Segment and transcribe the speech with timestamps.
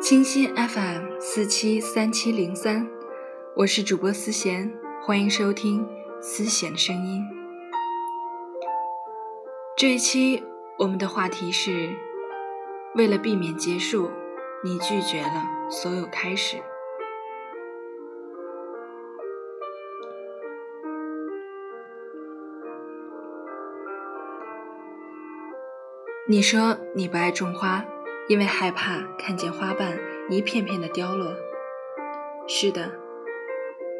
[0.00, 2.88] 清新 FM 四七三七零三，
[3.56, 5.84] 我是主播思贤，欢迎收听
[6.20, 7.24] 思贤的声音。
[9.76, 10.44] 这一期
[10.78, 11.90] 我们的话题是：
[12.94, 14.08] 为了避免结束，
[14.62, 16.58] 你拒绝了所有开始。
[26.28, 27.84] 你说你不爱种花，
[28.28, 29.98] 因为害怕看见花瓣
[30.28, 31.34] 一片片的凋落。
[32.46, 32.92] 是的，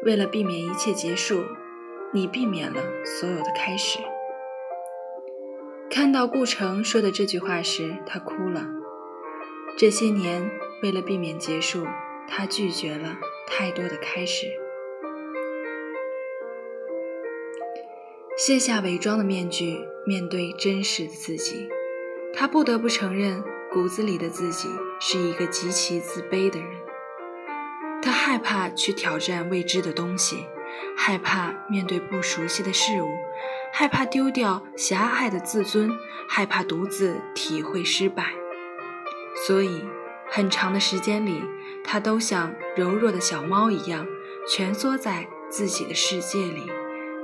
[0.05, 1.43] 为了避免一切结束，
[2.13, 3.99] 你避免了所有的开始。
[5.89, 8.67] 看到顾城说的这句话时，他哭了。
[9.77, 10.51] 这些年，
[10.83, 11.85] 为了避免结束，
[12.27, 13.17] 他拒绝了
[13.47, 14.45] 太多的开始，
[18.37, 21.67] 卸下伪装的面具，面对真实的自己。
[22.33, 24.67] 他不得不承认，骨子里的自己
[24.99, 26.69] 是一个极其自卑的人。
[28.01, 30.45] 他害怕去挑战未知的东西，
[30.97, 33.07] 害怕面对不熟悉的事物，
[33.71, 35.91] 害怕丢掉狭隘的自尊，
[36.27, 38.33] 害怕独自体会失败。
[39.45, 39.83] 所以，
[40.27, 41.43] 很长的时间里，
[41.83, 44.07] 他都像柔弱的小猫一样，
[44.47, 46.71] 蜷缩在自己的世界里，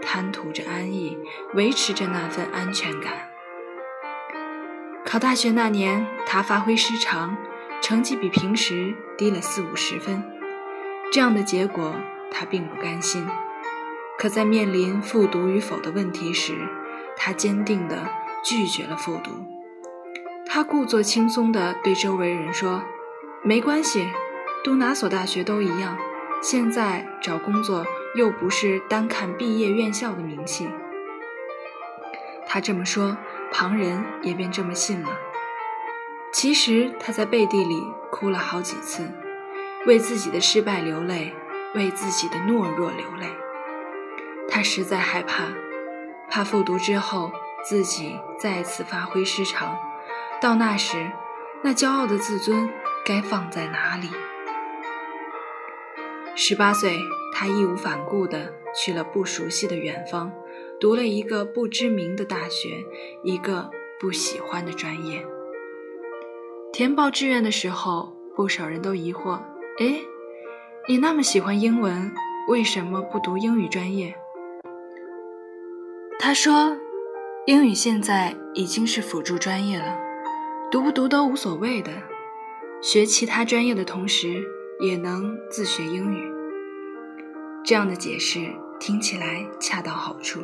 [0.01, 1.17] 贪图着安逸，
[1.55, 3.29] 维持着那份安全感。
[5.15, 7.37] 考大学那年，他发挥失常，
[7.81, 10.21] 成绩比平时低了四五十分。
[11.09, 11.95] 这样的结果，
[12.29, 13.25] 他并不甘心。
[14.17, 16.67] 可在面临复读与否的问题时，
[17.15, 18.09] 他坚定地
[18.43, 19.31] 拒绝了复读。
[20.45, 22.83] 他故作轻松地对周围人说
[23.41, 24.09] ：“没关系，
[24.65, 25.97] 读哪所大学都一样。
[26.41, 30.67] 现在找工作又不是单看毕业院校的名气。”
[32.45, 33.15] 他这么说。
[33.57, 35.17] 旁人也便这么信了。
[36.33, 37.81] 其实他在背地里
[38.11, 39.09] 哭了好几次，
[39.85, 41.33] 为自己的失败流泪，
[41.73, 43.29] 为自己的懦弱流泪。
[44.49, 45.45] 他实在害怕，
[46.29, 47.31] 怕复读之后
[47.63, 49.77] 自己再次发挥失常，
[50.41, 51.09] 到那时，
[51.63, 52.69] 那骄傲的自尊
[53.05, 54.09] 该放在哪里？
[56.35, 56.99] 十八岁，
[57.33, 60.33] 他义无反顾地去了不熟悉的远方。
[60.79, 62.83] 读了一个不知名的大学，
[63.23, 65.25] 一个不喜欢的专业。
[66.73, 69.39] 填报志愿的时候，不少人都疑惑
[69.79, 70.01] ：“哎，
[70.89, 72.11] 你那么喜欢英文，
[72.49, 74.13] 为什么不读英语专业？”
[76.19, 76.77] 他说
[77.47, 79.97] ：“英语现在已经是辅助专业了，
[80.69, 81.91] 读不读都无所谓的。
[82.81, 84.43] 学其他专业的同时，
[84.81, 86.29] 也能自学英语。”
[87.63, 90.41] 这样的解释听起来恰到好处。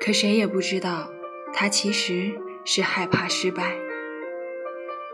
[0.00, 1.10] 可谁也不知道，
[1.52, 2.32] 他其实
[2.64, 3.76] 是害怕失败。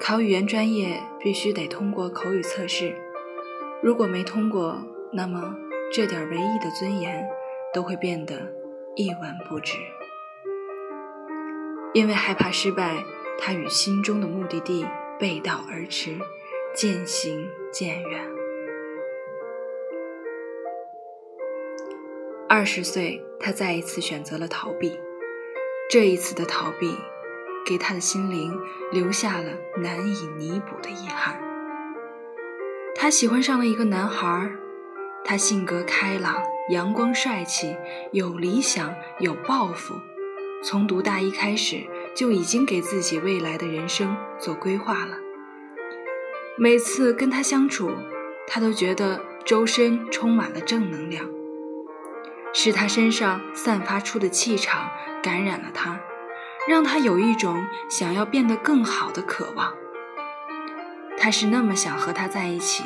[0.00, 2.94] 考语言专业必须得通过口语测试，
[3.82, 4.82] 如果没通过，
[5.12, 5.54] 那么
[5.92, 7.24] 这点唯一的尊严
[7.72, 8.52] 都会变得
[8.96, 9.78] 一文不值。
[11.94, 13.04] 因为害怕失败，
[13.38, 14.84] 他与心中的目的地
[15.18, 16.18] 背道而驰，
[16.74, 18.31] 渐行渐远。
[22.54, 24.92] 二十岁，他再一次选择了逃避。
[25.88, 26.94] 这一次的逃避，
[27.64, 28.54] 给他的心灵
[28.92, 31.40] 留下了难以弥补的遗憾。
[32.94, 34.52] 他喜欢上了一个男孩，
[35.24, 37.74] 他性格开朗、阳光、帅气，
[38.12, 39.94] 有理想、有抱负。
[40.62, 41.78] 从读大一开始，
[42.14, 45.16] 就已经给自己未来的人生做规划了。
[46.58, 47.92] 每次跟他相处，
[48.46, 51.26] 他都觉得周身充满了正能量。
[52.52, 54.90] 是他身上散发出的气场
[55.22, 55.98] 感染了他，
[56.68, 59.74] 让他有一种想要变得更好的渴望。
[61.16, 62.84] 他是那么想和他在一起，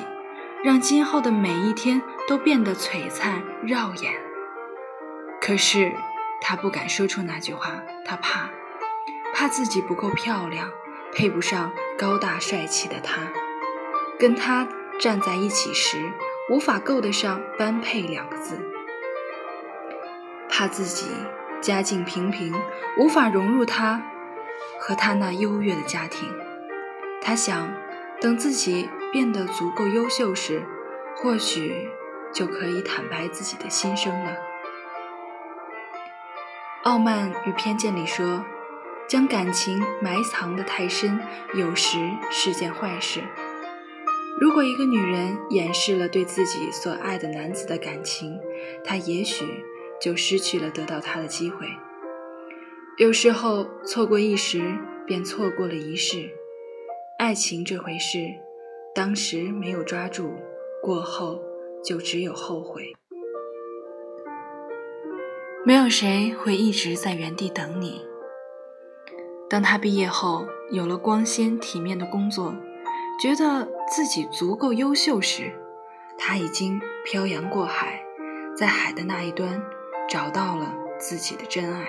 [0.62, 4.12] 让今后的每一天都变得璀璨耀眼。
[5.41, 5.93] 可是
[6.41, 8.50] 他不敢说出那句话，他怕，
[9.34, 10.71] 怕自己不够漂亮，
[11.12, 13.21] 配不上高大帅气的他。
[14.18, 14.66] 跟他
[14.98, 16.13] 站在一起时，
[16.51, 18.59] 无法够得上“般配”两个字。
[20.48, 21.07] 怕自己
[21.60, 22.54] 家境平平，
[22.98, 24.03] 无法融入他
[24.81, 26.28] 和他那优越的家庭。
[27.21, 27.72] 他想，
[28.21, 30.63] 等自己变得足够优秀时，
[31.16, 31.89] 或许
[32.33, 34.31] 就可以坦白自己的心声了。
[36.84, 38.45] 《傲慢与偏见》里说，
[39.09, 41.21] 将感情埋藏的太深，
[41.54, 43.25] 有时是件坏事。
[44.41, 48.39] 如果一个女人掩饰了对自己所爱的男子的感情，
[48.84, 49.65] 她也许。
[50.01, 51.66] 就失去了得到他的机会。
[52.98, 54.63] 有时候错过一时，
[55.07, 56.31] 便错过了一世。
[57.19, 58.19] 爱情这回事，
[58.95, 60.34] 当时没有抓住，
[60.83, 61.43] 过后
[61.83, 62.93] 就只有后悔。
[65.65, 68.04] 没有谁会一直在原地等你。
[69.49, 72.54] 当他毕业后有了光鲜体面的工作，
[73.21, 75.53] 觉得自己足够优秀时，
[76.19, 78.04] 他已经漂洋过海，
[78.57, 79.63] 在海的那一端
[80.08, 81.88] 找到了自己的真爱。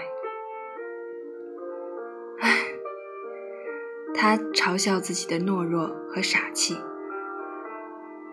[2.39, 2.57] 唉，
[4.13, 6.77] 他嘲笑自己的懦弱和傻气，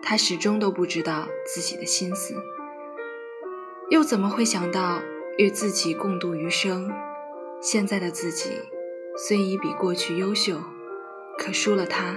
[0.01, 2.35] 他始终都不知道自己的心思，
[3.89, 5.01] 又怎么会想到？
[5.37, 6.89] 与自己共度余生，
[7.59, 8.51] 现在的自己
[9.17, 10.61] 虽已比过去优秀，
[11.37, 12.15] 可输了他，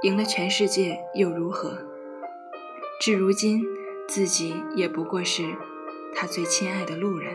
[0.00, 1.76] 赢了全世界又如何？
[2.98, 3.62] 至如今，
[4.08, 5.42] 自己也不过是
[6.14, 7.32] 他最亲爱的路人。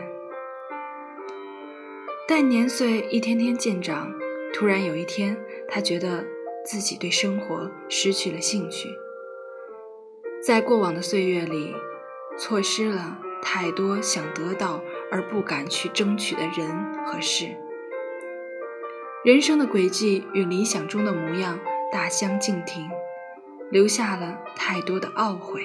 [2.26, 4.12] 但年岁一天天渐长，
[4.52, 5.36] 突然有一天，
[5.68, 6.24] 他觉得
[6.64, 8.88] 自己对生活失去了兴趣，
[10.42, 11.74] 在过往的岁月里，
[12.36, 13.18] 错失了。
[13.42, 17.56] 太多想得到而不敢去争取的人和事，
[19.24, 21.58] 人生的轨迹与理想中的模样
[21.90, 22.86] 大相径庭，
[23.70, 25.62] 留下了太多的懊悔。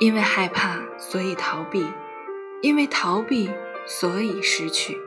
[0.00, 1.84] 因为害怕，所以逃避；
[2.62, 3.50] 因为逃避，
[3.86, 4.98] 所以失去。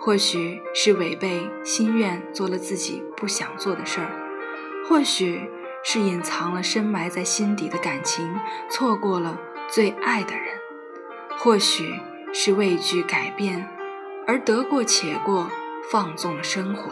[0.00, 4.10] 或许是违背心愿做了自己不想做的事儿，
[4.88, 5.48] 或许。
[5.88, 8.34] 是隐藏了深埋在心底的感情，
[8.68, 9.38] 错过了
[9.68, 10.58] 最爱的人；
[11.38, 11.94] 或许
[12.32, 13.68] 是畏惧改变，
[14.26, 15.48] 而得过且过，
[15.88, 16.90] 放纵了生活。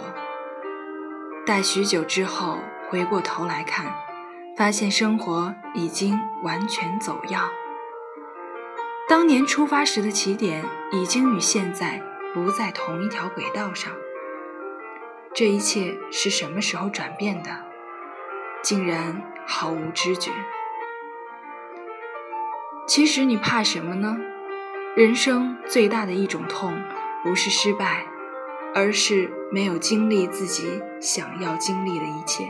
[1.44, 3.92] 待许久之后回过头来看，
[4.56, 7.50] 发现生活已经完全走样。
[9.08, 12.00] 当年出发时的起点，已经与现在
[12.32, 13.92] 不在同一条轨道上。
[15.34, 17.50] 这一切是什么时候转变的？
[18.62, 20.30] 竟然毫无知觉。
[22.86, 24.16] 其实你怕什么呢？
[24.94, 26.80] 人生最大的一种痛，
[27.24, 28.06] 不是失败，
[28.72, 32.48] 而是没有经历自己想要经历的一切。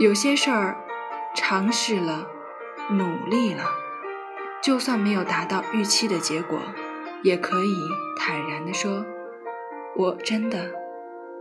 [0.00, 0.82] 有些事儿，
[1.36, 2.26] 尝试了，
[2.88, 3.64] 努力了，
[4.62, 6.58] 就算没有达到预期的结果，
[7.22, 7.76] 也可以
[8.16, 9.04] 坦然地说
[9.94, 10.70] ：“我真的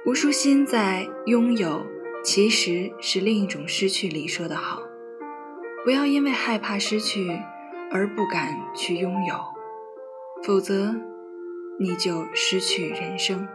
[0.04, 1.86] 吴淑欣在《拥有
[2.24, 4.82] 其实是另一种失去》里说得好
[5.86, 7.30] ：“不要因为害怕失去
[7.92, 9.36] 而不敢去拥有，
[10.42, 10.96] 否则
[11.78, 13.46] 你就失去人生。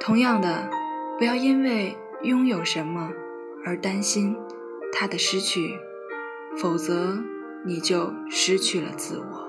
[0.00, 0.68] 同样的，
[1.18, 3.10] 不要因为拥有什么
[3.64, 4.36] 而担心
[4.92, 5.78] 它的失去，
[6.58, 7.18] 否则
[7.64, 9.48] 你就失去了自我。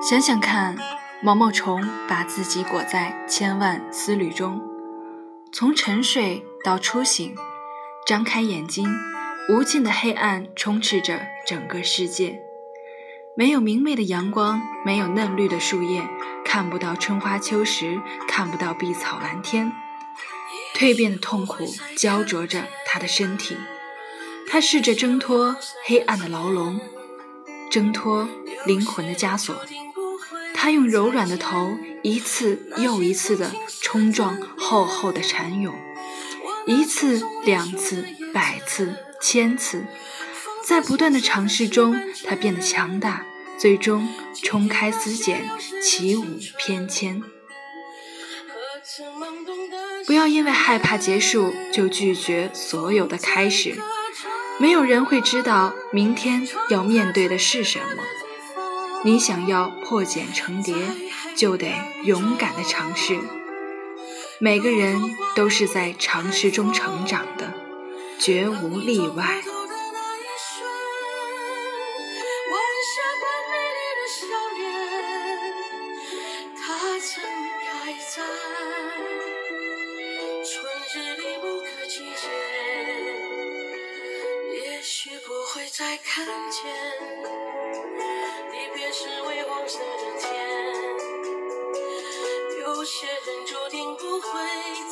[0.00, 0.76] 想想看。”
[1.24, 4.60] 毛毛虫把自己裹在千万丝缕中，
[5.52, 7.36] 从沉睡到初醒，
[8.04, 8.88] 张开眼睛，
[9.48, 12.42] 无尽的黑暗充斥着整个世界。
[13.34, 16.06] 没有明媚的阳光，没有嫩绿的树叶，
[16.44, 17.98] 看不到春花秋实，
[18.28, 19.72] 看不到碧草蓝天。
[20.74, 23.56] 蜕变的痛苦焦灼着他的身体，
[24.46, 25.56] 他试着挣脱
[25.86, 26.78] 黑暗的牢笼，
[27.70, 28.28] 挣脱
[28.66, 29.56] 灵魂的枷锁。
[30.54, 35.72] 他用柔软的头一次又一次地冲撞厚厚的蚕蛹，
[36.66, 39.86] 一次、两次、百次、千次，
[40.64, 43.26] 在不断的尝试中，他变得强大，
[43.58, 44.08] 最终
[44.42, 45.48] 冲开丝茧，
[45.82, 46.24] 起舞
[46.56, 47.22] 翩跹。
[50.06, 53.76] 不要因为害怕结束就拒绝所有的开始，
[54.58, 58.02] 没有人会知道明天要面对的是什么。
[59.04, 60.74] 你想要破茧成蝶，
[61.34, 61.72] 就得
[62.04, 63.18] 勇敢的尝试。
[64.38, 65.00] 每个人
[65.34, 67.52] 都是在尝试中成长的，
[68.18, 69.42] 绝无例外。
[84.54, 86.62] 也许不会再看见。
[88.50, 89.84] 离别时微黄色的
[90.20, 90.28] 天，
[92.60, 94.28] 有些人注定不会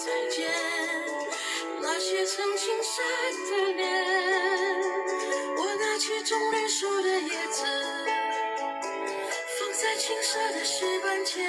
[0.03, 0.50] 再见。
[1.83, 3.03] 那些曾经晒
[3.50, 3.83] 的脸，
[5.59, 7.67] 我拿起种绿树的叶子，
[9.59, 11.45] 放在青涩的石板前，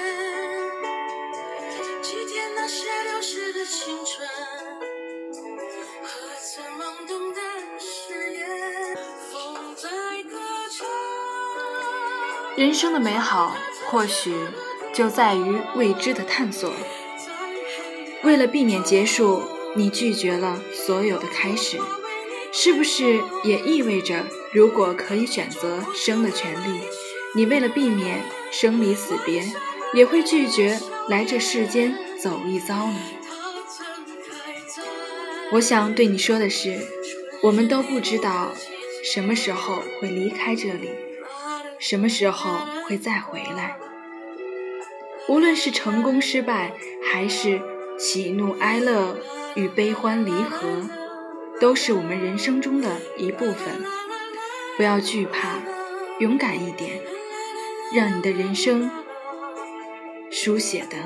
[12.61, 14.35] 人生的美好，或许
[14.93, 16.71] 就在于未知的探索。
[18.21, 19.41] 为了避免结束，
[19.75, 21.79] 你拒绝了所有的开始，
[22.53, 26.81] 是不是也意味着，如果可以选择生的权利，
[27.33, 29.43] 你为了避免生离死别，
[29.95, 32.99] 也会拒绝来这世间走一遭呢？
[35.53, 36.77] 我想对你说的是，
[37.41, 38.51] 我们都不知道
[39.03, 40.91] 什么时候会离开这里。
[41.81, 43.75] 什么时候会再回来？
[45.27, 46.73] 无论是成功失败，
[47.11, 47.59] 还是
[47.97, 49.17] 喜怒哀乐
[49.55, 50.87] 与悲欢离合，
[51.59, 53.83] 都是我们人生中的一部分。
[54.77, 55.57] 不要惧怕，
[56.19, 57.01] 勇敢一点，
[57.95, 58.91] 让你的人生
[60.29, 60.97] 书写的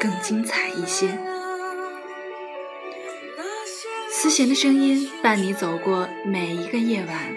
[0.00, 1.18] 更精彩一些。
[4.08, 7.36] 思贤的声音伴你走过每一个夜晚。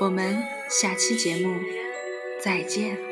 [0.00, 1.60] 我们下期节目
[2.40, 3.09] 再见。